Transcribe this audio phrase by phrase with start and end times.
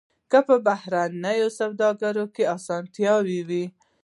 [0.31, 3.15] که په بهرنۍ سوداګرۍ کې اسانتیا
[3.49, 3.65] وي.